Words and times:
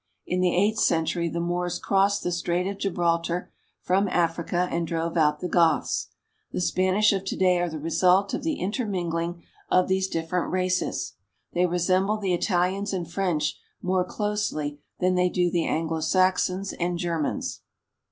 In 0.25 0.41
the 0.41 0.55
eighth 0.55 0.79
century 0.79 1.29
the 1.29 1.39
Moors 1.39 1.77
crossed 1.77 2.23
the 2.23 2.31
Strait 2.31 2.65
of 2.65 2.79
Gibraltar 2.79 3.51
from 3.83 4.07
Africa 4.07 4.67
and 4.71 4.87
drove 4.87 5.15
out 5.15 5.41
the 5.41 5.47
Goths. 5.47 6.07
The 6.51 6.59
Spanish 6.59 7.13
of 7.13 7.23
to 7.25 7.35
day 7.35 7.59
are 7.59 7.69
the 7.69 7.77
result 7.77 8.33
of 8.33 8.41
the 8.41 8.59
inter 8.59 8.87
mingling 8.87 9.43
of 9.69 9.87
these 9.87 10.07
different 10.07 10.51
races. 10.51 11.13
They 11.53 11.67
resemble 11.67 12.17
the 12.17 12.33
Italians 12.33 12.93
and 12.93 13.07
French 13.07 13.59
more 13.79 14.03
closely 14.03 14.79
than 14.99 15.13
they 15.13 15.29
do 15.29 15.51
the 15.51 15.67
Anglo 15.67 15.99
Saxons 15.99 16.73
and 16.73 16.97
Germans. 16.97 17.61